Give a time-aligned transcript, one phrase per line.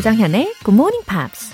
[0.00, 1.52] 조장현의 Good Morning Pops.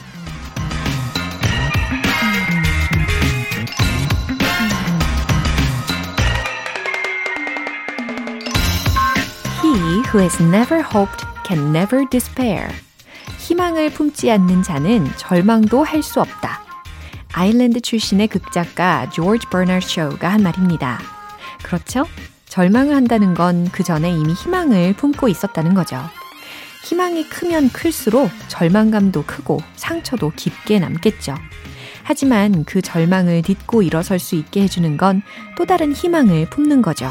[9.63, 12.69] He who has never hoped can never despair.
[13.39, 16.61] 희망을 품지 않는 자는 절망도 할 수 없다.
[17.33, 21.01] 아일랜드 출신의 극작가 조지 버너드 쇼가 한 말입니다.
[21.63, 22.07] 그렇죠?
[22.49, 26.01] 절망을 한다는 건 그 전에 이미 희망을 품고 있었다는 거죠.
[26.87, 31.35] 희망이 크면 클수록 절망감도 크고 상처도 깊게 남겠죠.
[32.05, 35.21] 하지만 그 절망을 딛고 일어설 수 있게 해주는 건
[35.57, 37.11] 또 다른 희망을 품는 거죠.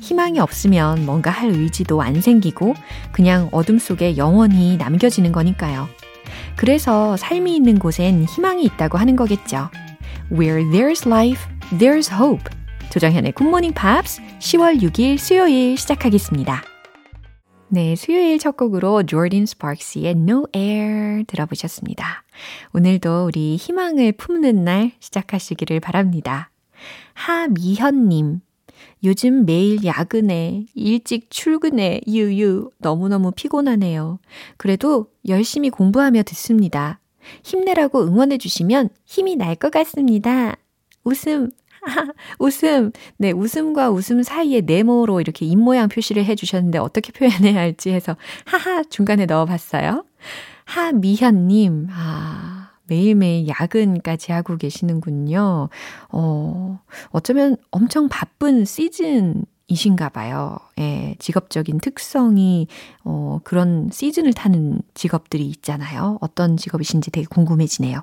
[0.00, 2.74] 희망이 없으면 뭔가 할 의지도 안 생기고
[3.12, 5.88] 그냥 어둠 속에 영원히 남겨지는 거니까요.
[6.56, 9.70] 그래서 삶이 있는 곳엔 희망이 있다고 하는 거겠죠.
[10.32, 11.44] Where there's life,
[11.78, 12.44] there's hope.
[12.90, 16.75] 조정현의 굿모닝 팝스 10월 6일 수요일 시작하겠습니다.
[17.68, 22.22] 네, 수요일 첫 곡으로 조던 스파크스의 No Air 들어보셨습니다.
[22.72, 26.50] 오늘도 우리 희망을 품는 날 시작하시기를 바랍니다.
[27.14, 28.40] 하미현님,
[29.02, 34.20] 요즘 매일 야근해, 일찍 출근해, 유유, 너무너무 피곤하네요.
[34.56, 37.00] 그래도 열심히 공부하며 듣습니다.
[37.42, 40.56] 힘내라고 응원해주시면 힘이 날 것 같습니다.
[41.02, 41.50] 웃음,
[42.38, 42.92] 웃음.
[43.18, 48.82] 네, 웃음과 웃음 사이에 네모로 이렇게 입모양 표시를 해 주셨는데 어떻게 표현해야 할지 해서 하하
[48.84, 50.04] 중간에 넣어 봤어요.
[50.64, 55.68] 하미현 님, 아, 매일매일 야근까지 하고 계시는군요.
[56.10, 60.56] 어, 어쩌면 엄청 바쁜 시즌 이신가 봐요.
[60.78, 62.68] 예, 직업적인 특성이,
[63.04, 66.18] 어, 그런 시즌을 타는 직업들이 있잖아요.
[66.20, 68.02] 어떤 직업이신지 되게 궁금해지네요.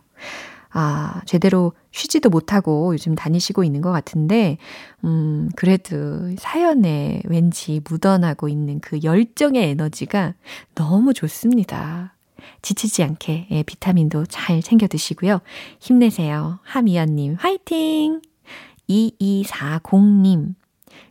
[0.73, 4.57] 아, 제대로 쉬지도 못하고 요즘 다니시고 있는 것 같은데,
[5.03, 10.33] 음, 그래도 사연에 왠지 묻어나고 있는 그 열정의 에너지가
[10.75, 12.15] 너무 좋습니다.
[12.61, 15.39] 지치지 않게 예, 비타민도 잘 챙겨 드시고요.
[15.79, 16.59] 힘내세요.
[16.63, 18.21] 하미연님, 화이팅!
[18.89, 20.55] 2240님,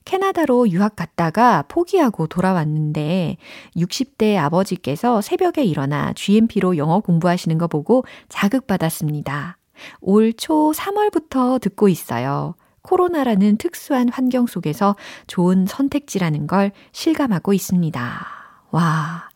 [0.04, 3.36] 캐나다로 유학 갔다가 포기하고 돌아왔는데
[3.76, 9.58] 60대 아버지께서 새벽에 일어나 GMP로 영어 공부하시는 거 보고 자극받았습니다.
[10.00, 12.54] 올 초 3월부터 듣고 있어요.
[12.82, 18.26] 코로나라는 특수한 환경 속에서 좋은 선택지라는 걸 실감하고 있습니다.
[18.70, 19.28] 와,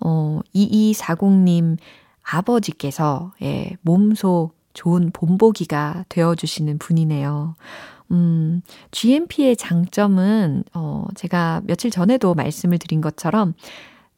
[0.00, 1.78] 어, 2240님
[2.22, 7.54] 아버지께서, 예, 몸소 좋은 본보기가 되어주시는 분이네요.
[8.12, 13.54] 음, GMP의 장점은, 어, 제가 며칠 전에도 말씀을 드린 것처럼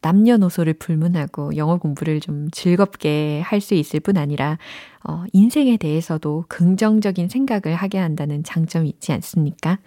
[0.03, 4.59] 남녀노소를 불문하고 영어 공부를 좀 즐겁게 할 수 있을 뿐 아니라,
[5.09, 9.79] 어, 인생에 대해서도 긍정적인 생각을 하게 한다는 장점이 있지 않습니까?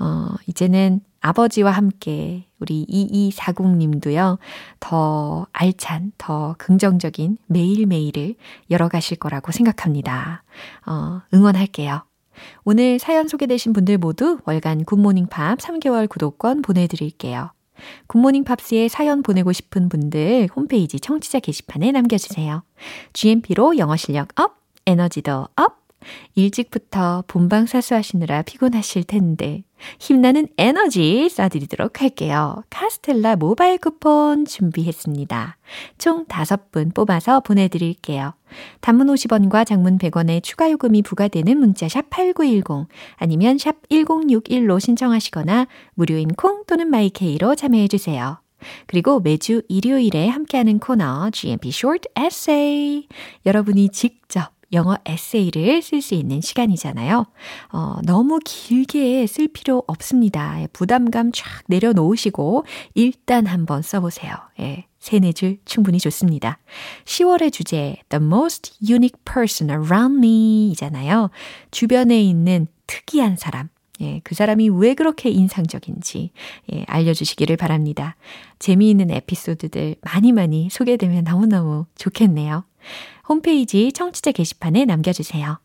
[0.00, 4.38] 어, 이제는 아버지와 함께 우리 2240님도요,
[4.80, 8.34] 더 알찬, 더 긍정적인 매일매일을
[8.70, 10.42] 열어가실 거라고 생각합니다.
[10.86, 12.09] 어, 응원할게요.
[12.64, 17.52] 오늘 사연 소개되신 분들 모두 월간 굿모닝 팝 3개월 구독권 보내드릴게요.
[18.06, 22.62] 굿모닝 팝스에 사연 보내고 싶은 분들 홈페이지 청취자 게시판에 남겨주세요.
[23.12, 24.56] GMP로 영어 실력 up,
[24.86, 25.79] 에너지도 up,
[26.34, 29.64] 일찍부터 본방 사수 하시느라 피곤하실 텐데
[29.98, 32.62] 힘나는 에너지 쏴드리도록 할게요.
[32.70, 35.56] 카스텔라 모바일 쿠폰 준비했습니다.
[35.98, 38.34] 총 5분 뽑아서 보내드릴게요.
[38.80, 46.28] 단문 50원과 장문 100원의 추가 요금이 부과되는 문자 샵 8910 아니면 샵 1061로 신청하시거나 무료인
[46.28, 48.40] 콩 또는 마이케이로 참여해주세요.
[48.86, 53.08] 그리고 매주 일요일에 함께하는 코너 GMP Short Essay
[53.46, 57.26] 여러분이 직접 영어 에세이를 쓸 수 있는 시간이잖아요.
[57.72, 60.62] 어, 너무 길게 쓸 필요 없습니다.
[60.62, 62.64] 예, 부담감 쫙 내려놓으시고
[62.94, 64.32] 일단 한번 써보세요.
[64.60, 66.58] 예, 세네 줄 충분히 좋습니다.
[67.04, 71.30] 10월의 주제 The most unique person around me 이잖아요.
[71.70, 73.68] 주변에 있는 특이한 사람.
[74.00, 76.30] 예, 그 사람이 왜 그렇게 인상적인지
[76.72, 78.16] 예, 알려주시기를 바랍니다.
[78.58, 82.64] 재미있는 에피소드들 많이 많이 소개되면 너무너무 좋겠네요.
[83.30, 85.60] 홈페이지 청취자 게시판에 남겨주세요.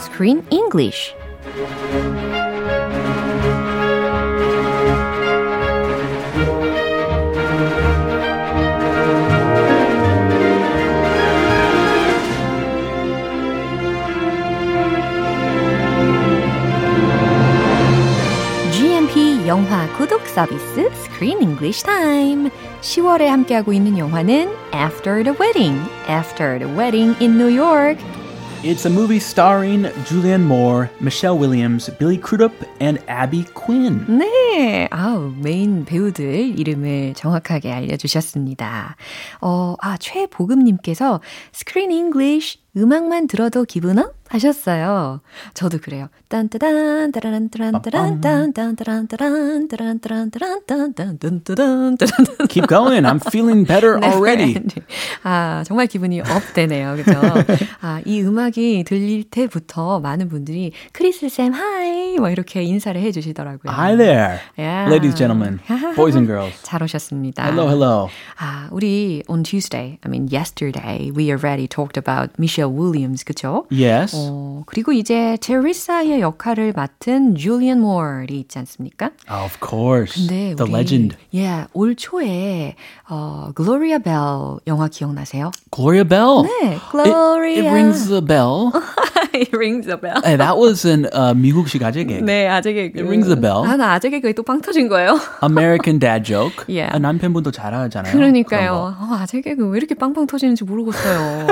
[0.00, 1.14] Screen English
[20.36, 22.50] 서비스 Screen English Time.
[22.82, 25.80] 10월에 함께하고 있는 영화는 After the Wedding,
[26.10, 27.98] After the Wedding in New York.
[28.62, 32.52] It's a movie starring Julianne Moore, Michelle Williams, Billy Crudup,
[32.82, 34.04] and Abby Quinn.
[34.08, 38.96] 네, 아우 메인 배우들 이름을 정확하게 알려주셨습니다.
[39.40, 41.22] 어, 아 최보금님께서
[41.52, 45.20] 스크린 잉글리쉬 음악만 들어도 기분 업 하셨어요.
[45.54, 46.08] 저도 그래요.
[46.28, 51.96] 딴따단 따라란 따란 따란 딴 따란 따란 따란 따란 따란 딴 따란 따란 따란
[52.48, 53.04] Keep going.
[53.06, 54.56] I'm feeling better already.
[55.22, 56.96] 아, 정말 기분이 up 되네요.
[56.96, 57.20] 그죠?
[57.80, 63.72] 아, 이 음악이 들릴 때부터 많은 분들이 크리스 쌤 hi 뭐 이렇게 인사를 해 주시더라고요.
[63.72, 64.40] Hi there.
[64.58, 64.90] Yeah.
[64.90, 65.60] Ladies, gentlemen,
[65.96, 66.54] boys and girls.
[66.62, 67.44] 잘 오셨습니다.
[67.46, 68.08] Hello, hello.
[68.38, 73.66] 아, 우리 on Tuesday, I mean yesterday, we already talked about Michelle Williams, 그죠?
[73.70, 74.14] Yes.
[74.14, 79.10] 어, 그리고 이제 테레사의 역할을 맡은 줄리안 무어이 있지 않습니까?
[79.28, 80.14] Of course.
[80.14, 81.16] 근데 the 우리, legend.
[81.34, 82.76] 예, 올 초에
[83.08, 84.14] 어, 글로리아 벨
[84.66, 85.50] 영화 기억나세요?
[85.74, 86.42] Gloria Bell.
[86.44, 87.58] 네, It, 글로리아.
[87.58, 88.70] it rings a bell.
[89.32, 90.20] It rings a bell.
[90.24, 92.24] hey, that was an uh, 미국식 아재 개그.
[92.24, 92.98] 네, 아재 개그.
[93.00, 93.64] It rings a bell.
[93.64, 95.18] 아, 나 아재 개그에 또빵 터진 거예요.
[95.42, 96.64] American dad joke.
[96.68, 96.94] Yeah.
[96.94, 98.12] 아, 남편분도 잘 하잖아요.
[98.12, 98.96] 그러니까요.
[98.98, 101.46] 어, 아재 개그 왜 이렇게 빵빵 터지는지 모르겠어요.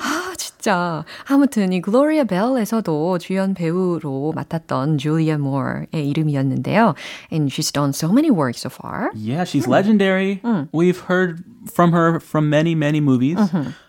[0.00, 1.04] 아, 진짜.
[1.28, 6.94] 아무튼 이 글로리아 벨에서도 주연 배우로 맡았던 줄리안 무어의 이름이었는데요.
[7.30, 9.10] And she's done so many works so far.
[9.14, 10.40] Yeah, she's legendary.
[10.72, 13.38] We've heard from her from many, many movies.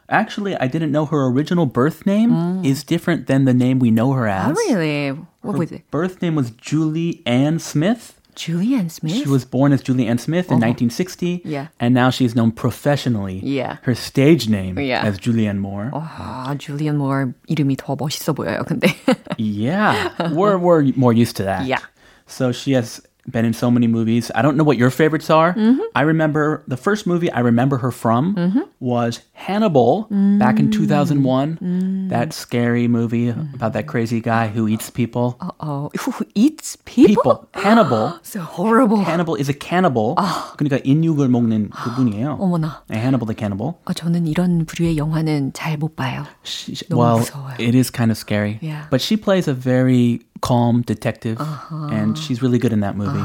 [0.09, 4.13] Actually, I didn't know her original birth name is different than the name we know
[4.13, 4.57] her Oh, as.
[4.69, 5.11] really?
[5.41, 5.91] What Her was it?
[5.91, 8.19] birth name was Julie Ann Smith.
[8.35, 9.13] Julianne Smith?
[9.13, 11.43] She was born as Julie Ann Smith in 1960.
[11.45, 11.69] Yeah.
[11.79, 13.41] And now she's known professionally.
[13.45, 13.77] Yeah.
[13.83, 15.05] Her stage name Yeah.
[15.05, 15.91] as Julianne Moore.
[15.93, 18.89] 아, 줄리안 모어 이름이 더 멋있어 보여요, 근데.
[19.37, 20.13] Yeah.
[20.33, 21.67] we're, we're more used to that.
[21.67, 21.81] Yeah.
[22.27, 24.33] So she has been in so many movies.
[24.35, 25.55] I don't know what your favorites are.
[25.55, 25.79] Mm-hmm.
[25.95, 28.35] I remember the first movie I remember her from
[28.81, 30.09] was Hannibal
[30.43, 30.59] back Mm.
[30.59, 32.09] in 2001.
[32.11, 35.37] That scary movie about that crazy guy who eats people.
[35.61, 37.15] 어, who eats people?
[37.15, 37.49] People.
[37.55, 38.19] Hannibal.
[38.25, 38.99] So horrible.
[39.07, 40.17] Hannibal is a cannibal.
[40.59, 42.39] 그러니까 인육을 먹는 그분이에요.
[42.41, 42.83] 어머나.
[42.89, 43.75] 네, Hannibal the cannibal.
[43.87, 46.27] 어, 저는 이런 부류의 영화는 잘 못 봐요.
[46.45, 47.55] She, 너무 well, 무서워요.
[47.61, 48.59] it is kind of scary.
[48.61, 48.87] Yeah.
[48.91, 51.88] But she plays a very calm detective, Uh-huh.
[51.92, 53.24] and she's really good in that movie.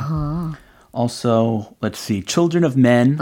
[0.94, 3.16] Also, let's see, Children of Men,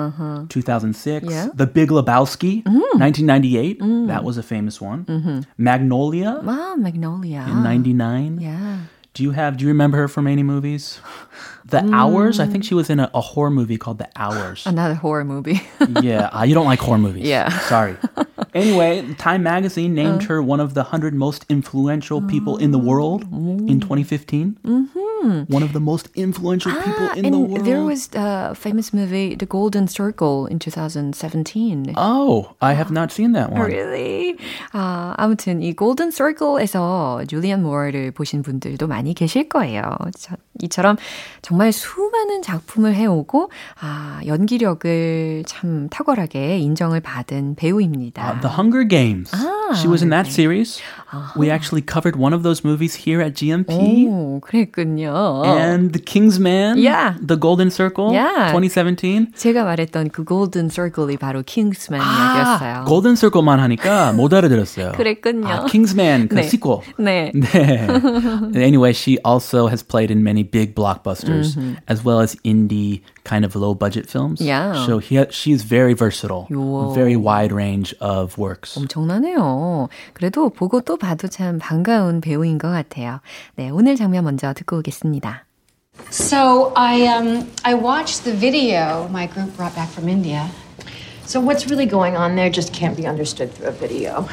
[0.49, 1.25] 2006.
[1.25, 1.31] Uh-huh.
[1.33, 1.47] Yeah.
[1.47, 1.57] Mm.
[1.57, 3.79] The Big Lebowski, 1998.
[4.09, 5.05] That was a famous one.
[5.05, 5.41] Mm-hmm.
[5.57, 7.47] Magnolia 아, magnolia.
[7.49, 8.39] in 99.
[8.41, 8.77] Yeah.
[9.15, 11.01] Do you have, do you remember her from any movies?
[11.70, 14.66] The Hours, I think she was in a, a horror movie called The Hours.
[14.66, 15.62] Another horror movie.
[16.02, 17.26] yeah, uh, you don't like horror movies.
[17.26, 17.50] Yeah.
[17.66, 17.98] Sorry.
[18.54, 23.24] Anyway, Time Magazine named her one of the 100 most influential people in the world
[23.68, 24.58] in 2015.
[24.64, 25.52] Mm-hmm.
[25.52, 27.66] One of the most influential people in and the world.
[27.66, 31.94] there was a famous movie, The Golden Circle, in 2017.
[31.98, 33.62] oh, I have not seen that one.
[33.62, 34.38] Really?
[34.72, 39.82] 아, 아무튼 이 골든 서클에서 줄리안 모어를 보신 분들도 많이 계실 거예요.
[40.18, 40.98] 저, 이처럼
[41.42, 48.23] 정말 수많은 작품을 해오고 아, 연기력을 참 탁월하게 인정을 받은 배우입니다.
[48.33, 49.31] Uh, the Hunger Games.
[49.82, 50.82] she was in that series.
[51.12, 51.34] Uh-huh.
[51.38, 54.08] We actually covered one of those movies here at GMP.
[54.08, 55.46] 오, 그랬군요.
[55.46, 56.78] And The Kingsman.
[56.78, 57.16] Yeah.
[57.22, 58.12] The Golden Circle.
[58.14, 58.52] Yeah.
[58.52, 59.34] 2017.
[59.36, 62.86] 제가 말했던 그 골든 서클이 바로 킹스맨 아, 이야기였어요.
[62.86, 64.94] 골든 서클만 하니까 못 알아들었어요.
[64.94, 65.48] 그랬군요.
[65.48, 66.44] 아, Kingsman 그 네.
[66.44, 66.82] 시퀄.
[66.98, 67.32] 네.
[67.34, 67.88] 네.
[68.56, 71.58] anyway, she also has played in many big blockbusters
[71.88, 74.40] as well as indie kind of low budget films.
[74.42, 74.86] Yeah.
[74.86, 76.48] So he, she's very versatile.
[76.52, 76.94] 요.
[76.94, 78.76] Very wide range of works.
[78.78, 79.90] 엄청나네요.
[80.14, 83.20] 그래도 보고 또 봐도 참 반가운 배우인 것 같아요.
[83.56, 85.46] 네, 오늘 장면 먼저 듣고 오겠습니다.
[86.12, 90.50] So I um I watched the video my group brought back from India.
[91.26, 94.28] So what's really going on there just can't be understood through a video.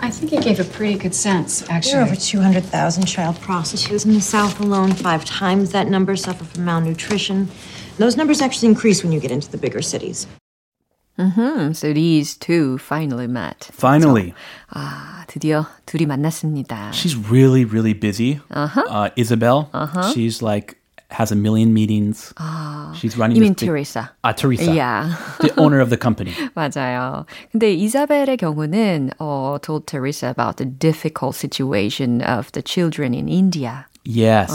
[0.00, 2.02] I think it gave a pretty good sense, There are actually.
[2.02, 4.92] over 200,000 child prostitutes in the South alone.
[4.92, 7.48] Five times that number suffer from malnutrition.
[8.00, 10.26] Those numbers actually increase when you get into the bigger cities.
[11.18, 13.70] Hmm, so these two finally met.
[13.72, 14.34] Finally,
[14.74, 16.90] 아, 드디어 둘이 만났습니다.
[16.92, 18.38] she's really, really busy.
[18.50, 19.08] Uh-huh.
[19.16, 19.70] Isabel,
[20.12, 20.76] she's like,
[21.08, 22.34] has a million meetings.
[23.00, 24.10] she's running You mean this big- Teresa?
[24.24, 24.70] Ah, Teresa.
[24.74, 25.16] Yeah.
[25.40, 26.32] the owner of the company.
[26.54, 27.24] 맞아요.
[27.50, 33.86] 근데 이사벨의 경우는 uh, told Teresa about the difficult situation of the children in India.
[34.03, 34.51] Yes.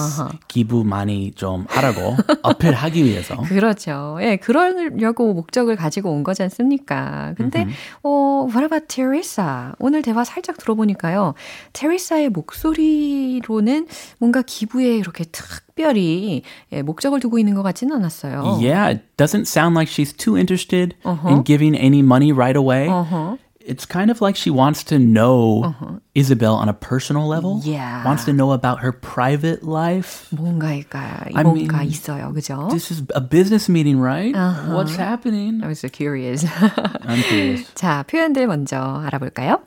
[0.48, 3.36] 기부 많이 좀 하라고 어필하기 위해서.
[3.46, 4.18] 그렇죠.
[4.20, 7.34] 예, 그러려고 목적을 가지고 온 거지 않습니까?
[7.36, 7.66] 근데,
[8.02, 9.72] 어, what about Teresa?
[9.78, 11.34] 오늘 대화 살짝 들어보니까요.
[11.72, 13.86] 테리사의 목소리로는
[14.18, 18.58] 뭔가 기부에 이렇게 특별히 예, 목적을 두고 있는 것 같지는 않았어요.
[18.60, 22.88] Yeah, it doesn't sound like she's too interested in giving any money right away.
[23.65, 25.75] it's kind of like she wants to know
[26.15, 27.61] Isabel on a personal level.
[27.63, 28.03] Yeah.
[28.03, 30.27] Wants to know about her private life.
[30.31, 31.29] 뭔가일까?
[31.35, 32.69] I 뭔가 mean, 있어요, 그죠?
[32.71, 34.35] This is a business meeting, right?
[34.67, 35.61] What's happening?
[35.63, 36.43] I was so curious.
[36.43, 37.71] I'm curious.
[37.75, 39.61] 자, 표현들 먼저 알아볼까요?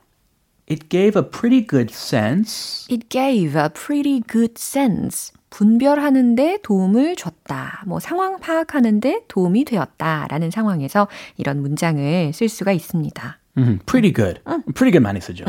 [0.66, 2.86] It gave a pretty good sense.
[2.90, 5.32] It gave a pretty good sense.
[5.50, 7.84] 분별하는데 도움을 줬다.
[7.86, 10.26] 뭐 상황 파악하는데 도움이 되었다.
[10.28, 11.06] 라는 상황에서
[11.36, 13.38] 이런 문장을 쓸 수가 있습니다.
[13.59, 14.39] Mhm, Pretty good.
[14.73, 15.43] Pretty good 많이 쓰죠.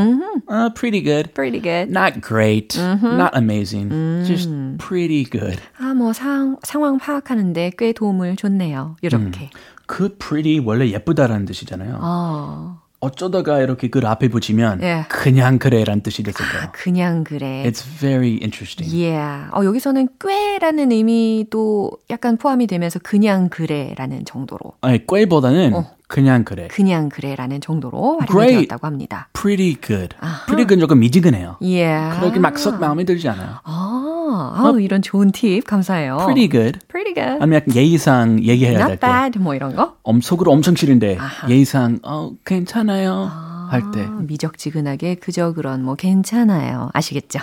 [0.49, 1.33] Uh, pretty good.
[1.35, 1.91] Pretty good.
[1.91, 2.77] Not great.
[2.79, 4.25] Not amazing.
[4.27, 5.59] Just pretty good.
[5.79, 8.97] 아, 뭐 상, 상황 파악하는데 꽤 도움을 줬네요.
[9.03, 9.51] 이렇게.
[9.87, 11.99] 그 pretty 원래 예쁘다라는 뜻이잖아요.
[12.01, 15.05] 어, 어쩌다가 이렇게 그 앞에 붙이면 예.
[15.09, 16.69] 그냥 그래라는 뜻이 됐을까요?
[16.73, 17.65] 그냥 그래.
[17.67, 18.93] It's very interesting.
[18.95, 19.49] Yeah.
[19.53, 24.75] 어, 여기서는 꽤라는 의미도 약간 포함이 되면서 그냥 그래라는 정도로.
[24.83, 25.73] 아니, 꾀보다는
[26.11, 26.67] 그냥 그래.
[26.69, 28.19] 그냥 그래라는 정도로.
[28.29, 29.29] 활용되었다고 합니다.
[29.33, 30.17] Pretty good.
[30.47, 31.57] Pretty good 조금 미지근해요.
[31.61, 32.19] Yeah.
[32.19, 33.59] 그렇게 막썩 마음에 들지 않아요.
[33.63, 36.17] 아, 아우, 이런 좋은 팁 감사해요.
[36.27, 36.81] Pretty good.
[36.89, 37.39] Pretty good.
[37.41, 39.07] 아니면 약간 예의상 얘기해야 될 Not 때.
[39.07, 39.39] bad.
[39.39, 39.97] 뭐 이런 거?
[40.03, 41.17] 엄 속으로 엄청 싫은데
[41.49, 43.31] 예의상 어 괜찮아요
[43.71, 44.05] 할 때.
[44.23, 46.91] 미적지근하게 그저 그런 뭐 괜찮아요.
[46.93, 47.39] 아시겠죠?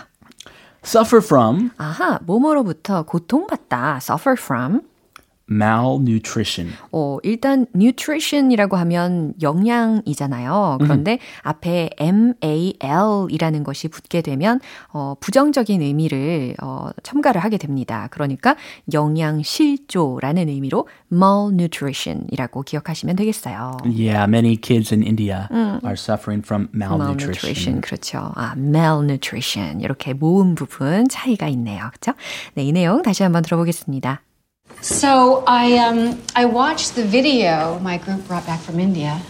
[0.84, 4.00] suffer from 아하, 뭐뭐로부터 고통받다.
[4.02, 4.82] suffer from.
[5.50, 6.74] Malnutrition.
[6.92, 10.78] 어, 일단 nutrition이라고 하면 영양이잖아요.
[10.82, 18.08] 그런데 앞에 mal이라는 것이 붙게 되면 어, 부정적인 의미를 어, 첨가를 하게 됩니다.
[18.12, 18.56] 그러니까
[18.94, 23.78] 영양실조라는 의미로 malnutrition이라고 기억하시면 되겠어요.
[23.86, 25.48] Yeah, many kids in India
[25.84, 27.82] are suffering from malnutrition.
[27.82, 28.32] malnutrition 그렇죠.
[28.36, 31.90] 아, malnutrition 이렇게 모음 부분 차이가 있네요.
[31.90, 32.18] 그렇죠?
[32.56, 34.22] 네, 이 내용 다시 한번 들어보겠습니다.
[34.82, 39.22] So I um I watched the video my group brought back from India.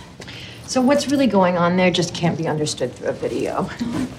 [0.65, 3.69] So what's really going on there just can't be understood through a video.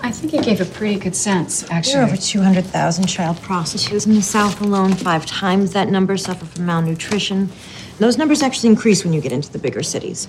[0.02, 2.00] I think it gave a pretty good sense, There are actually.
[2.04, 4.94] over 200,000 child prostitutes in the South alone.
[4.94, 7.50] Five times that number suffer from malnutrition.
[7.98, 10.26] Those numbers actually increase when you get into the bigger cities.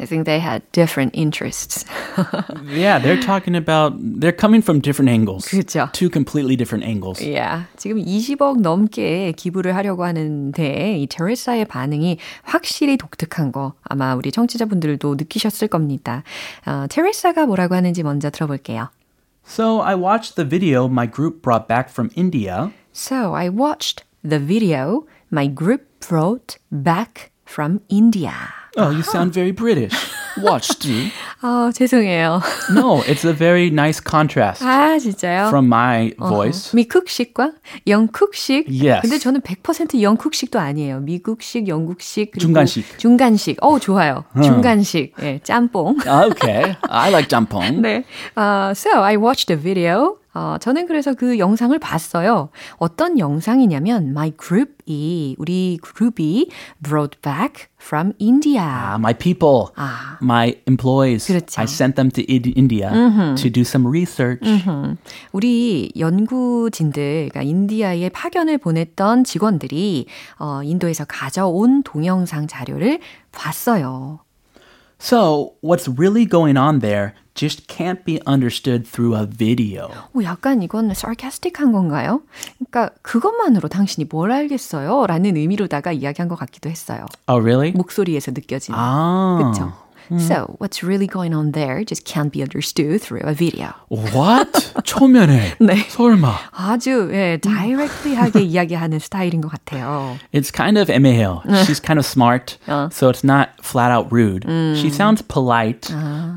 [0.00, 1.84] I think they had different interests.
[2.66, 5.46] Yeah, they're talking about they're coming from different angles.
[5.46, 5.90] 그렇죠.
[5.92, 7.22] Two completely different angles.
[7.22, 7.66] yeah.
[7.76, 15.14] 지금 20억 넘게 기부를 하려고 하는데 이 테레사의 반응이 확실히 독특한 거 아마 우리 청취자분들도
[15.14, 16.24] 느끼셨을 겁니다.
[16.66, 18.88] 어, 테레사가 뭐라고 하는지 먼저 들어볼게요.
[19.46, 22.72] So I watched the video my group brought back from India.
[22.92, 28.32] So I watched the video my group brought back from India.
[28.77, 29.91] Oh, you sound very British.
[30.37, 30.87] Watched.
[31.41, 32.41] 아, 죄송해요.
[32.71, 35.47] No, it's a very nice contrast 아, 진짜요?
[35.49, 36.75] from my voice.
[36.75, 37.53] 미국식과
[37.87, 38.67] 영국식.
[38.69, 39.01] Yes.
[39.01, 40.99] 근데 저는 100% 영국식도 아니에요.
[40.99, 42.99] 미국식, 영국식, 중간식.
[42.99, 43.57] 중간식.
[43.61, 44.25] 어, 좋아요.
[44.43, 45.13] 중간식.
[45.23, 45.97] 예, 짬뽕.
[46.05, 47.81] Okay, I like jampong.
[47.81, 48.03] 네.
[48.35, 50.19] Uh, so I watched the video.
[50.37, 52.49] 어, 저는 그래서 그 영상을 봤어요.
[52.77, 56.51] 어떤 영상이냐면 my group이 우리 그룹이
[56.83, 58.61] brought back from India.
[58.61, 60.19] Ah, my people, 아.
[60.21, 61.25] my employees.
[61.25, 61.59] 그렇죠.
[61.59, 62.91] I sent them to India
[63.35, 64.45] to do some research.
[65.31, 70.05] 우리 연구진들, 그러니까 인디아에 파견을 보냈던 직원들이
[70.37, 72.99] 어, 인도에서 가져온 동영상 자료를
[73.31, 74.19] 봤어요.
[74.99, 79.85] So, what's really going on there just can't be understood through a video.
[79.87, 82.21] 어, 약간 이건 sarcastic한 건가요?
[82.57, 85.05] 그러니까 그것만으로 당신이 뭘 알겠어요?
[85.07, 87.05] 라는 의미로다가 이야기한 것 같기도 했어요.
[87.27, 87.71] Oh, really?
[87.71, 88.77] 목소리에서 느껴지는.
[88.77, 89.37] Ah.
[89.37, 89.86] 그렇죠?
[90.18, 93.72] So, what's really going on there just can't be understood through a video.
[93.88, 94.52] What?
[94.84, 95.54] 초면에.
[95.58, 95.88] 네.
[95.88, 96.34] 설마.
[96.50, 100.18] 아주 예, directly하게 이야기하는 스타일인 것 같아요.
[100.34, 101.40] It's kind of 애매해요.
[101.64, 102.58] She's kind of smart,
[102.90, 104.44] so it's not flat out rude.
[104.76, 105.88] She sounds polite,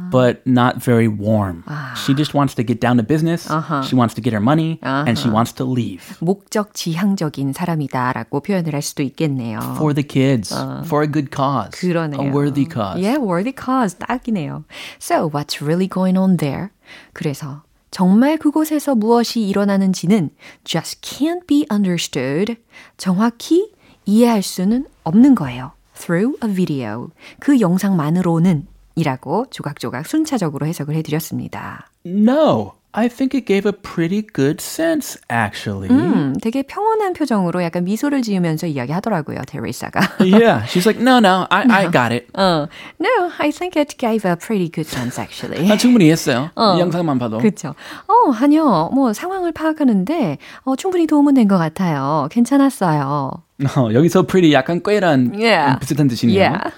[0.09, 1.65] but not very warm.
[1.97, 3.49] She just wants to get down to business.
[3.89, 6.15] She wants to get her money, and she wants to leave.
[6.21, 9.59] 목적 지향적인 사람이다라고 표현을 할 수도 있겠네요.
[9.75, 10.55] For the kids,
[10.85, 12.21] for a good cause, 그러네요.
[12.21, 13.01] a worthy cause.
[13.01, 13.96] Yeah, worthy cause.
[13.98, 14.64] 딱이네요.
[14.98, 16.68] So, what's really going on there?
[17.12, 20.30] 그래서 정말 그곳에서 무엇이 일어나는지는
[20.64, 22.56] just can't be understood.
[22.96, 23.72] 정확히
[24.06, 25.72] 이해할 수는 없는 거예요.
[25.94, 27.10] Through a video.
[27.40, 31.90] 그 영상만으로는 이라고 조각조각 순차적으로 해석을 해드렸습니다.
[32.06, 35.88] No, I think it gave a pretty good sense, actually.
[35.90, 40.00] 음, 되게 평온한 표정으로 약간 미소를 지으면서 이야기하더라고요, 테레사가.
[40.18, 42.26] yeah, she's like, no, no, I, I got it.
[42.34, 42.66] 어,
[42.98, 45.68] no, I think it gave a pretty good sense actually.
[45.68, 46.50] 나 충분히 했어요.
[46.56, 47.38] 이 영상만 봐도.
[47.38, 47.76] 그렇죠.
[48.08, 48.90] 어, 아니요.
[48.92, 52.26] 뭐 상황을 파악하는데 어, 충분히 도움은 된 것 같아요.
[52.32, 53.30] 괜찮았어요.
[53.76, 55.78] 어, 여기서 pretty 약간 꾀란 Yeah.
[55.78, 56.34] 비슷한 뜻이네요.
[56.40, 56.70] Yeah.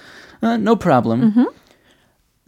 [0.43, 1.47] Uh, no problem.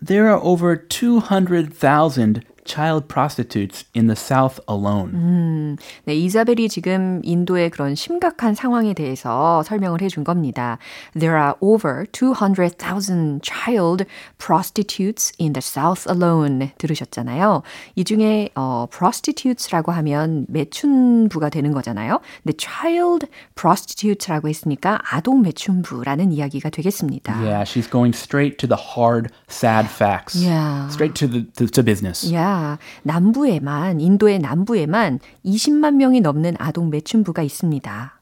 [0.06, 5.14] There are over 200,000 child prostitutes in the South alone.
[5.14, 10.78] 음, 네, 이사벨이 지금 인도의 그런 심각한 상황에 대해서 설명을 해준 겁니다.
[11.18, 14.06] There are over 200,000 child
[14.38, 16.72] prostitutes in the South alone.
[16.78, 17.62] 들으셨잖아요.
[17.96, 22.20] 이 중에 어, prostitutes라고 하면 매춘부가 되는 거잖아요.
[22.44, 27.36] 근데 child prostitute라고 했으니까 아동 매춘부라는 이야기가 되겠습니다.
[27.42, 30.36] Yeah, she's going straight to the hard, sad facts.
[30.36, 30.90] Yeah.
[30.90, 32.24] Straight to the to, to business.
[32.24, 32.55] Yeah.
[33.04, 38.20] 남부에만 인도의 남부에만 20만 명이 넘는 아동 매춘부가 있습니다.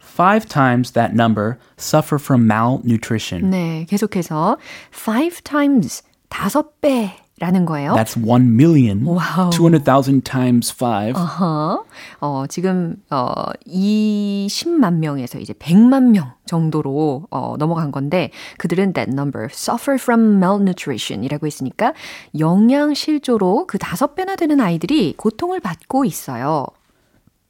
[0.00, 3.50] Five times that number suffer from malnutrition.
[3.50, 4.56] 네, 계속해서
[4.92, 7.92] five times 다섯 배 라는 거예요.
[7.92, 9.04] That's one million.
[9.04, 9.50] Wow.
[9.52, 11.14] 200,000 times five.
[11.20, 11.84] 어허.
[12.20, 13.34] 어, 지금 어
[13.66, 21.46] 20만 명에서 이제 100만 명 정도로 어, 넘어간 건데 그들은 that number suffer from malnutrition이라고
[21.46, 21.92] 했으니까
[22.38, 26.66] 영양 실조로 그 다섯 배나 되는 아이들이 고통을 받고 있어요.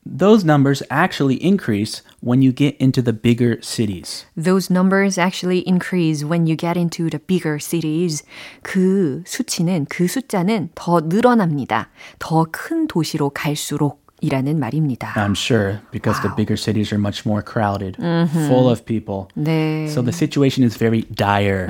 [0.05, 4.25] Those numbers actually increase when you get into the bigger cities.
[4.35, 8.23] Those numbers actually increase when you get into the bigger cities.
[8.63, 11.89] 그 수치는, 그 숫자는 더 늘어납니다.
[12.17, 14.01] 더 큰 도시로 갈수록.
[14.23, 15.13] 이라는 말입니다.
[15.15, 19.25] I'm sure because the bigger cities are much more crowded, full of people.
[19.35, 19.89] 네.
[19.89, 21.65] So the situation is very dire,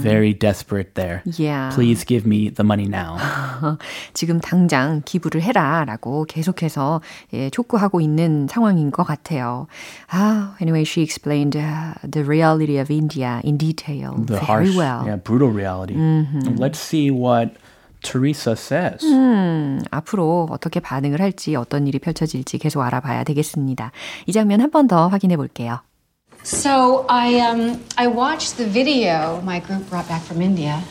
[0.00, 1.20] very desperate there.
[1.36, 1.70] Yeah.
[1.74, 3.18] Please give me the money now.
[4.14, 7.02] 지금 당장 기부를 해라라고 계속해서
[7.34, 9.66] 예, 촉구하고 있는 상황인 것 같아요.
[10.08, 15.04] 아, anyway, she explained uh, the reality of India in detail The very harsh, well.
[15.04, 15.94] yeah, brutal reality.
[16.56, 17.56] Let's see what
[18.06, 19.04] Teresa says.
[19.06, 23.92] 음, 앞으로 어떻게 반응을 할지 어떤 일이 펼쳐질지 계속 알아봐야 되겠습니다.
[24.26, 25.80] 이 장면 한 번 더 확인해 볼게요.
[26.44, 30.82] So I um I watched the video my group brought back from India.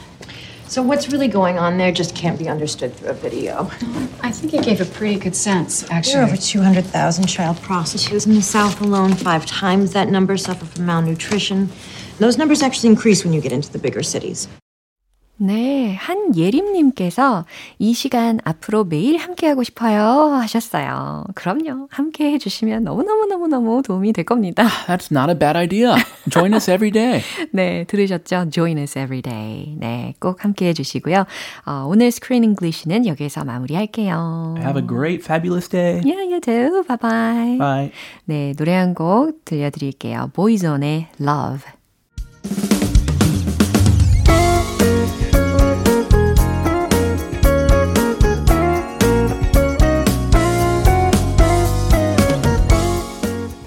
[0.70, 3.67] So what's really going on there just can't be understood through a video.
[4.24, 6.24] I think it gave a pretty good sense, There are actually.
[6.32, 9.12] over 200,000 child prostitutes in the South alone.
[9.15, 11.67] Five times that number suffer from malnutrition.
[12.19, 14.47] Those numbers actually increase when you get into the bigger cities.
[15.38, 17.44] 네, 한예림님께서
[17.79, 20.01] 이 시간 앞으로 매일 함께하고 싶어요
[20.33, 21.25] 하셨어요.
[21.35, 21.88] 그럼요.
[21.90, 24.64] 함께 해주시면 너무너무너무너무 도움이 될 겁니다.
[24.88, 25.96] That's not a bad idea.
[26.31, 27.22] Join us every day.
[27.53, 28.49] 네, 들으셨죠?
[28.51, 29.77] Join us every day.
[29.79, 31.27] 네, 꼭 함께 해주시고요.
[31.66, 34.55] 어, 오늘 스크린 잉글리시는 여기서 마무리할게요.
[34.59, 36.01] Have a great, fabulous day.
[36.03, 36.83] Yeah, you too.
[36.88, 37.59] Bye bye.
[37.59, 37.92] Bye.
[38.25, 40.31] 네, 노래 한 곡 들려드릴게요.
[40.33, 42.76] 보이존의 Love.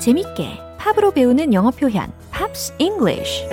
[0.00, 3.48] 재밌게 팝으로 배우는 영어 표현 Pops English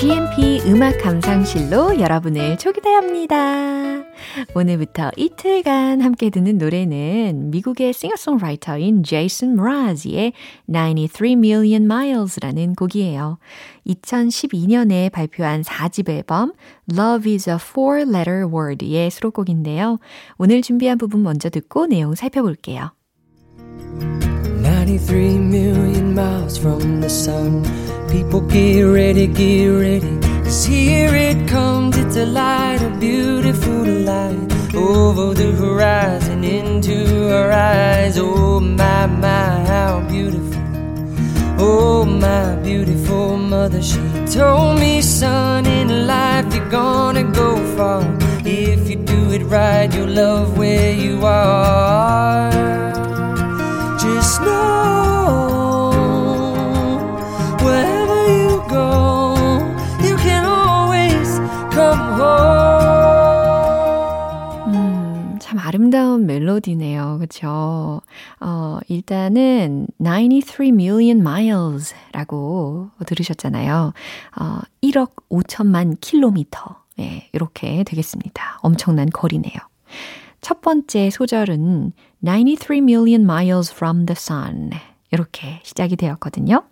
[0.00, 3.87] GMP 음악 감상실로 여러분을 초대합니다.
[4.54, 10.32] 오늘부터 이틀간 함께 듣는 노래는 미국의 싱어송라이터인 제이슨 므라즈의
[10.66, 13.38] 93 Million Miles라는 곡이에요.
[13.86, 16.52] 2012년에 발표한 4집 앨범
[16.92, 19.98] Love is a Four-Letter Word의 수록곡인데요.
[20.36, 22.92] 오늘 준비한 부분 먼저 듣고 내용 살펴볼게요.
[24.62, 27.62] 93 million miles from the sun.
[28.08, 30.27] People get ready, get ready.
[30.44, 34.52] Cause here it comes, it's a light, a beautiful light.
[34.74, 38.18] Over the horizon, into our eyes.
[38.18, 40.48] Oh my, my, how beautiful.
[41.60, 48.02] Oh my beautiful mother, she told me, son, in life you're gonna go far.
[48.44, 52.50] If you do it right, you'll love where you are.
[53.98, 54.97] Just know
[65.88, 67.16] 아름다운 멜로디네요.
[67.18, 68.02] 그쵸?
[68.40, 73.94] 어, 일단은 93 million miles 라고 들으셨잖아요.
[74.38, 76.82] 어, 1억 5천만 킬로미터.
[77.00, 78.58] 예, 이렇게 되겠습니다.
[78.60, 79.56] 엄청난 거리네요.
[80.42, 84.70] 첫 번째 소절은 93 million miles from the sun.
[85.10, 86.64] 이렇게 시작이 되었거든요.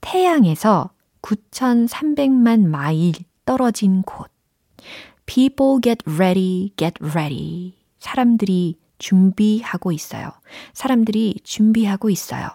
[0.00, 3.12] 태양에서 9,300만 마일
[3.44, 4.30] 떨어진 곳.
[5.26, 7.83] People get ready, get ready.
[8.04, 10.30] 사람들이 준비하고 있어요.
[10.74, 12.50] 사람들이 준비하고 있어요.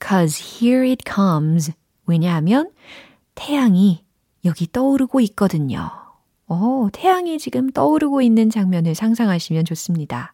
[0.00, 1.72] Cause here it comes.
[2.06, 2.70] 왜냐하면
[3.34, 4.04] 태양이
[4.44, 5.90] 여기 떠오르고 있거든요.
[6.46, 10.32] 오, 태양이 지금 떠오르고 있는 장면을 상상하시면 좋습니다.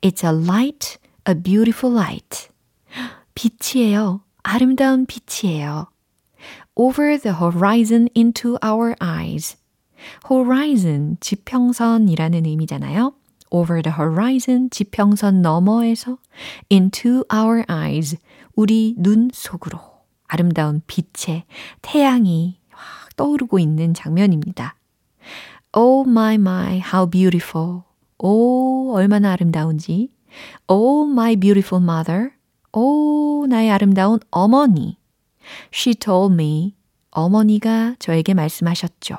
[0.00, 0.98] It's a light,
[1.28, 2.48] a beautiful light.
[3.34, 4.22] 빛이에요.
[4.42, 5.86] 아름다운 빛이에요.
[6.74, 9.56] Over the horizon into our eyes.
[10.28, 13.14] horizon, 지평선이라는 의미잖아요.
[13.52, 16.18] Over the horizon, 지평선 너머에서
[16.70, 18.16] into our eyes,
[18.56, 19.78] 우리 눈 속으로
[20.26, 21.44] 아름다운 빛의
[21.82, 24.76] 태양이 확 떠오르고 있는 장면입니다.
[25.74, 27.82] Oh my my, how beautiful.
[28.18, 30.10] 오, 얼마나 아름다운지.
[30.68, 32.30] Oh my beautiful mother.
[32.72, 34.96] 오, 나의 아름다운 어머니.
[35.72, 36.74] She told me.
[37.10, 39.18] 어머니가 저에게 말씀하셨죠.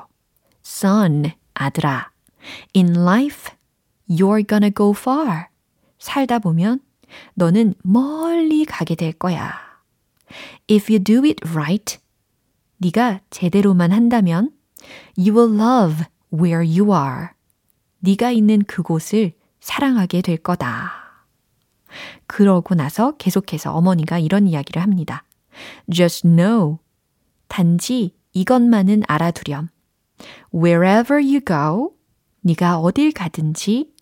[0.64, 2.10] Son, 아들아.
[2.74, 3.53] In life,
[4.08, 5.46] you're gonna go far.
[5.98, 6.80] 살다 보면
[7.34, 9.54] 너는 멀리 가게 될 거야.
[10.70, 11.98] If you do it right,
[12.78, 14.50] 네가 제대로만 한다면
[15.16, 17.28] you will love where you are.
[18.00, 20.92] 네가 있는 그곳을 사랑하게 될 거다.
[22.26, 25.24] 그러고 나서 계속해서 어머니가 이런 이야기를 합니다.
[25.90, 26.78] Just know.
[27.48, 29.68] 단지 이것만은 알아두렴.
[30.52, 31.92] Wherever you go,
[32.42, 33.93] 네가 어딜 가든지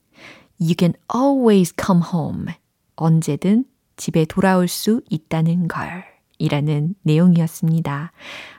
[0.63, 2.47] you can always come home.
[2.97, 3.65] 언제든
[3.97, 6.05] 집에 돌아올 수 있다는 걸.
[6.39, 8.11] 이라는 내용이었습니다.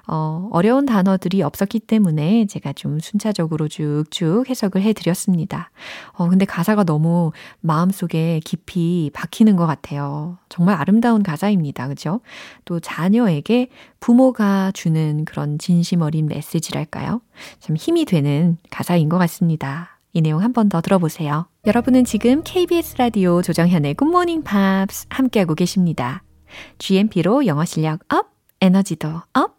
[0.07, 5.69] 어, 어려운 단어들이 없었기 때문에 제가 좀 순차적으로 쭉쭉 해석을 해드렸습니다.
[6.13, 10.37] 어, 근데 가사가 너무 마음속에 깊이 박히는 것 같아요.
[10.47, 11.89] 정말 아름다운 가사입니다.
[11.89, 12.21] 그죠?
[12.63, 13.67] 또 자녀에게
[13.99, 17.21] 부모가 주는 그런 진심 어린 메시지랄까요?
[17.59, 19.92] 참 힘이 되는 가사인 것 같습니다.
[20.13, 21.47] 이 내용 한 번 더 들어보세요.
[21.65, 26.23] 여러분은 지금 KBS 라디오 조정현의 굿모닝 팝스 함께하고 계십니다.
[26.77, 28.27] GMP로 영어 실력 up,
[28.61, 29.57] 에너지도 up,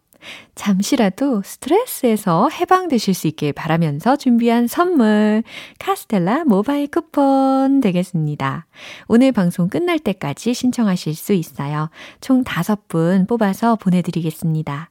[0.54, 5.42] 잠시라도 스트레스에서 해방되실 수 있길 바라면서 준비한 선물,
[5.80, 8.66] 카스텔라 모바일 쿠폰 되겠습니다.
[9.08, 11.90] 오늘 방송 끝날 때까지 신청하실 수 있어요.
[12.20, 14.90] 총 5분 뽑아서 보내드리겠습니다.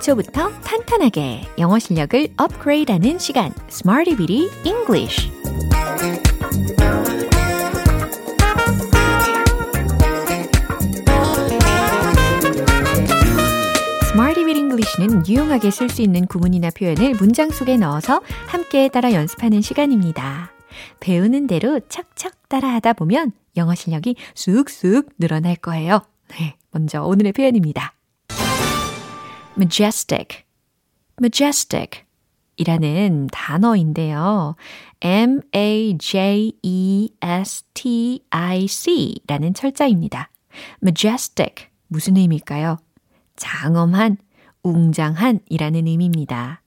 [0.00, 5.30] 기초부터 탄탄하게 영어 실력을 업그레이드하는 시간, Smarty Bitty English.
[14.04, 19.60] Smarty Bit English는 유용하게 쓸 수 있는 구문이나 표현을 문장 속에 넣어서 함께 따라 연습하는
[19.60, 20.50] 시간입니다.
[21.00, 26.00] 배우는 대로 척척 따라하다 보면 영어 실력이 쑥쑥 늘어날 거예요.
[26.28, 27.94] 네, 먼저 오늘의 표현입니다.
[29.56, 30.44] Majestic,
[31.20, 32.04] majestic
[32.56, 34.54] 이라는 단어인데요.
[35.00, 36.00] M-A-J-E-S-T-I-C
[39.26, 40.30] 라는 철자입니다.
[40.82, 42.76] majestic 무슨 의미일까요?
[43.36, 44.18] 장엄한,
[44.62, 46.60] 웅장한 이라는 의미입니다.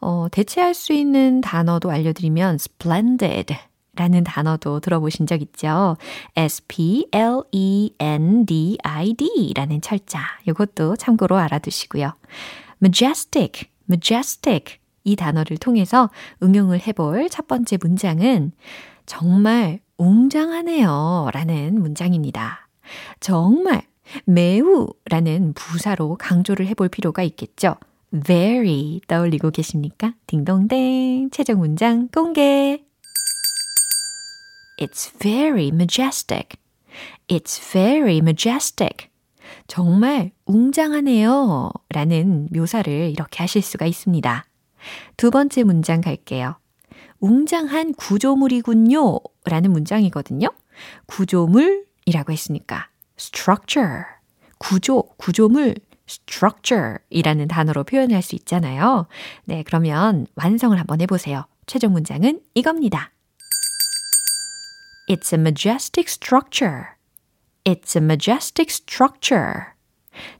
[0.00, 3.56] 어, 대체할 수 있는 단어도 알려드리면 splendid
[3.94, 5.98] 라는 단어도 들어보신 적 있죠?
[6.34, 7.12] S-P-L-E-N-D-I-D
[9.54, 10.20] 라는 철자.
[10.46, 12.14] 이것도 참고로 알아두시고요.
[12.80, 16.08] majestic, majestic 이 단어를 통해서
[16.42, 18.52] 응용을 해볼 첫 번째 문장은
[19.04, 22.68] 정말 웅장하네요 라는 문장입니다.
[23.20, 23.82] 정말,
[24.24, 27.76] 매우 라는 부사로 강조를 해볼 필요가 있겠죠.
[28.24, 30.14] very 떠올리고 계십니까?
[30.26, 31.30] 딩동댕.
[31.30, 32.84] 최종 문장 공개.
[34.82, 36.58] It's very majestic.
[37.28, 39.10] It's very majestic.
[39.68, 41.70] 정말 웅장하네요.
[41.90, 44.44] 라는 묘사를 이렇게 하실 수가 있습니다.
[45.16, 46.56] 두 번째 문장 갈게요.
[47.20, 49.20] 웅장한 구조물이군요.
[49.44, 50.48] 라는 문장이거든요.
[51.06, 54.02] 구조물 이라고 했으니까 structure,
[54.58, 55.76] 구조, 구조물,
[56.08, 59.06] structure 이라는 단어로 표현할 수 있잖아요.
[59.44, 61.46] 네, 그러면 완성을 한번 해보세요.
[61.66, 63.11] 최종 문장은 이겁니다.
[65.12, 66.96] It's a majestic structure.
[67.66, 69.74] It's a majestic structure.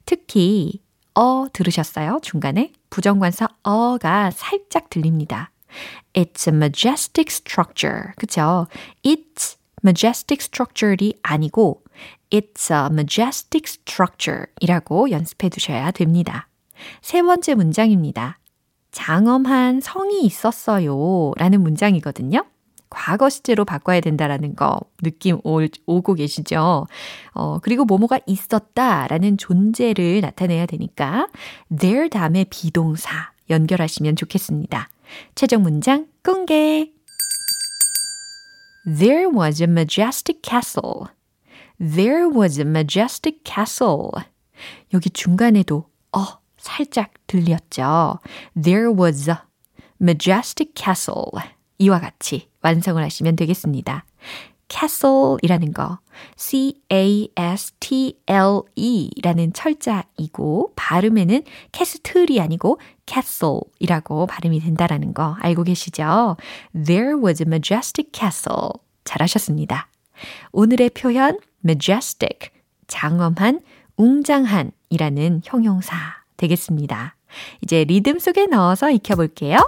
[0.07, 0.81] 특히
[1.15, 2.21] 어 들으셨어요?
[2.23, 5.51] 중간에 부정관사 어가 살짝 들립니다.
[6.15, 8.15] It's a majestic structure.
[8.17, 8.67] 그쵸?
[9.03, 11.83] It's majestic structure이 아니고
[12.31, 16.49] It's a majestic structure 이라고 연습해 두셔야 됩니다.
[17.03, 18.39] 세 번째 문장입니다.
[18.91, 22.47] 장엄한 성이 있었어요 라는 문장이거든요.
[22.93, 26.87] 과거 시제로 바꿔야 된다라는 거 느낌 오, 오고 계시죠?
[27.33, 31.27] 어, 그리고 뭐뭐가 있었다라는 존재를 나타내야 되니까
[31.75, 34.91] there 다음에 비동사 연결하시면 좋겠습니다.
[35.35, 36.93] 최종 문장 공개.
[38.85, 41.07] There was a majestic castle.
[41.79, 44.11] There was a majestic castle.
[44.93, 48.19] 여기 중간에도 어 살짝 들렸죠.
[48.61, 49.37] There was a
[50.01, 51.31] majestic castle.
[51.83, 54.05] 이와 같이 완성을 하시면 되겠습니다.
[54.69, 55.99] castle이라는 거
[56.37, 57.33] C-A-S-T-L-E라는
[59.53, 61.43] 철자이고 발음에는
[61.73, 66.37] castle이 아니고 castle이라고 발음이 된다라는 거 알고 계시죠?
[66.73, 68.71] There was a majestic castle.
[69.05, 69.89] 잘하셨습니다.
[70.53, 72.51] 오늘의 표현 majestic,
[72.87, 73.61] 장엄한,
[73.97, 75.97] 웅장한이라는 형용사
[76.37, 77.17] 되겠습니다.
[77.63, 79.59] 이제 리듬 속에 넣어서 익혀볼게요.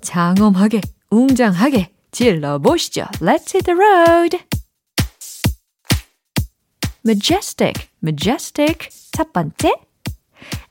[0.00, 3.05] 장엄하게, 웅장하게 질러보시죠.
[3.19, 4.39] Let's hit the road.
[7.03, 8.89] majestic, majestic.
[9.11, 9.73] 첫 번째.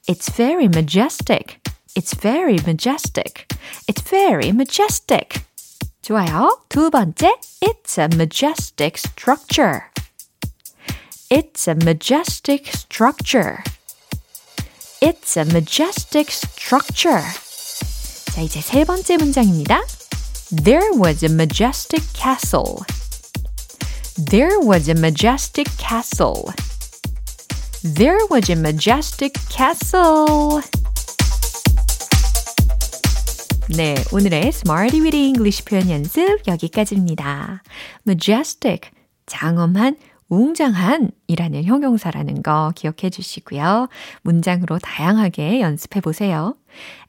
[0.08, 1.60] It's very majestic.
[1.94, 3.46] It's very majestic.
[3.86, 5.44] It's very majestic.
[6.02, 6.58] 좋아요.
[6.68, 7.34] 두 번째.
[7.60, 9.92] It's a majestic structure.
[11.30, 13.62] It's a majestic structure.
[15.00, 17.22] It's a majestic structure.
[18.34, 19.82] 자, 이제 세 번째 문장입니다.
[20.49, 22.85] There was a majestic castle.
[24.15, 26.53] There was a majestic castle.
[27.83, 30.61] There was a majestic castle.
[33.75, 37.61] 네, 오늘의 Smarty with English 표현 연습 여기까지입니다.
[38.07, 38.89] majestic,
[39.25, 39.97] 장엄한,
[40.29, 43.89] 웅장한 이라는 형용사라는 거 기억해 주시고요.
[44.21, 46.55] 문장으로 다양하게 연습해 보세요.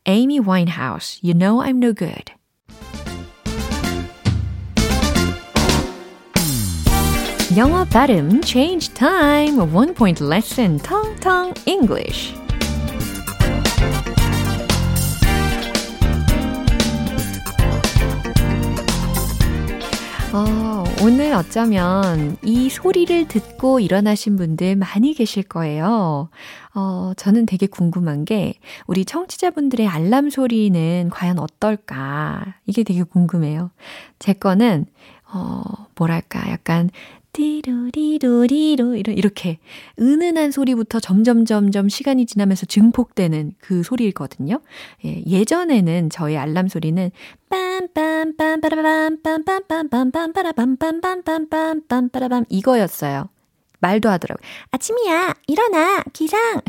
[0.08, 2.37] Amy Winehouse, You Know I'm No Good.
[7.58, 12.32] 영어 발음 change time one point lesson Tong Tong English
[20.32, 26.28] 어, 오늘 어쩌면 이 소리를 듣고 일어나신 분들 많이 계실 거예요.
[26.76, 28.54] 어, 저는 되게 궁금한 게
[28.86, 32.54] 우리 청취자분들의 알람 소리는 과연 어떨까?
[32.66, 33.72] 이게 되게 궁금해요.
[34.20, 34.86] 제 거는
[35.30, 35.62] 어,
[35.96, 36.90] 뭐랄까, 약간
[37.32, 39.58] 띠로리로리로 이렇게
[40.00, 44.60] 은은한 소리부터 점점 점점 시간이 지나면서 증폭되는 그 소리거든요.
[45.04, 47.10] 예, 예전에는 저희 알람 소리는
[47.50, 53.28] 빰빰빰 빠라밤 빰빰빰빰빰 빠라밤 빰빰빰빰빰 빠라밤 이거였어요.
[53.80, 54.44] 말도 하더라고요.
[54.72, 55.34] 아침이야!
[55.46, 56.02] 일어나!
[56.12, 56.60] 기상!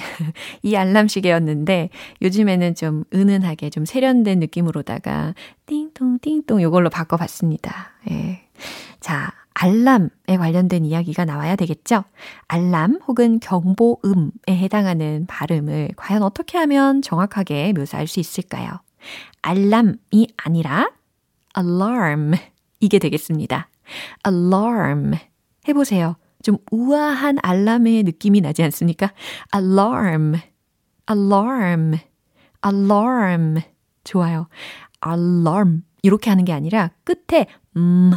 [0.62, 1.90] 이 알람 시계였는데
[2.22, 5.34] 요즘에는 좀 은은하게 좀 세련된 느낌으로다가
[5.66, 7.94] 띵동 띵동 요걸로 바꿔봤습니다.
[8.12, 8.42] 예.
[9.00, 12.06] 자, 알람에 관련된 이야기가 나와야 되겠죠?
[12.48, 18.70] 알람 혹은 경보음에 해당하는 발음을 과연 어떻게 하면 정확하게 묘사할 수 있을까요?
[19.42, 20.92] 알람이 아니라
[21.58, 22.36] alarm
[22.80, 23.68] 이게 되겠습니다.
[24.26, 25.16] alarm
[25.68, 26.16] 해보세요.
[26.42, 29.12] 좀 우아한 알람의 느낌이 나지 않습니까?
[29.54, 30.36] alarm,
[31.12, 31.98] alarm,
[32.66, 33.62] alarm.
[34.06, 34.48] 좋아요.
[35.06, 35.82] alarm.
[36.02, 38.12] 이렇게 하는 게 아니라 끝에 음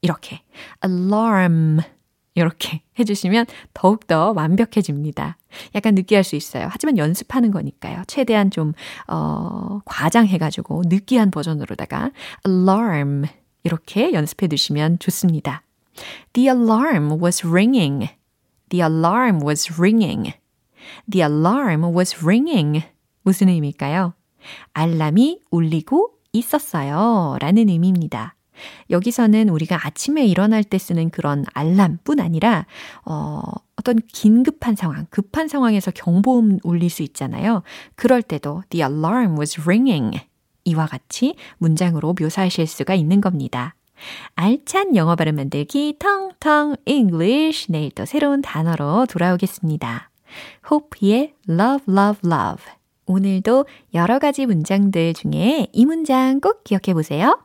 [0.00, 0.42] 이렇게
[0.84, 1.80] alarm
[2.34, 5.36] 이렇게 해주시면 더욱더 완벽해집니다.
[5.74, 6.68] 약간 느끼할 수 있어요.
[6.70, 8.02] 하지만 연습하는 거니까요.
[8.06, 8.74] 최대한 좀,
[9.08, 12.12] 어, 과장해가지고 느끼한 버전으로다가
[12.46, 13.24] alarm
[13.64, 15.62] 이렇게 연습해 두시면 좋습니다.
[16.32, 18.08] The alarm was ringing.
[18.68, 20.32] The alarm was ringing.
[21.10, 22.84] The alarm was ringing.
[23.22, 24.14] 무슨 의미일까요?
[24.74, 27.36] 알람이 울리고 있었어요.
[27.40, 28.36] 라는 의미입니다.
[28.90, 32.66] 여기서는 우리가 아침에 일어날 때 쓰는 그런 알람뿐 아니라
[33.04, 33.40] 어,
[33.76, 37.62] 어떤 긴급한 상황, 급한 상황에서 경보음 울릴 수 있잖아요.
[37.94, 40.18] 그럴 때도 the alarm was ringing
[40.64, 43.74] 이와 같이 문장으로 묘사하실 수가 있는 겁니다.
[44.34, 50.10] 알찬 영어 발음 만들기 텅텅 English 내일 또 새로운 단어로 돌아오겠습니다.
[50.70, 52.64] 호피의 Love Love Love
[53.06, 57.38] 오늘도 여러 가지 문장들 중에 이 문장 꼭 기억해 보세요.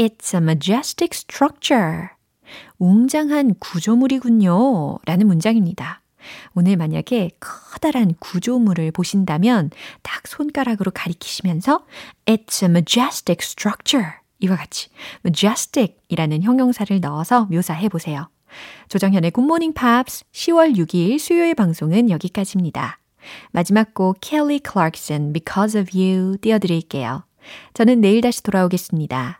[0.00, 2.08] It's a majestic structure.
[2.78, 4.96] 웅장한 구조물이군요.
[5.04, 6.00] 라는 문장입니다.
[6.54, 9.68] 오늘 만약에 커다란 구조물을 보신다면
[10.00, 11.84] 딱 손가락으로 가리키시면서
[12.24, 14.12] It's a majestic structure.
[14.38, 14.88] 이와 같이
[15.22, 18.30] majestic 이라는 형용사를 넣어서 묘사해 보세요.
[18.88, 23.00] 조정현의 굿모닝 팝스 10월 6일 수요일 방송은 여기까지입니다.
[23.50, 27.26] 마지막 곡 켈리 클락슨 Because of You 띄워드릴게요.
[27.74, 29.39] 저는 내일 다시 돌아오겠습니다.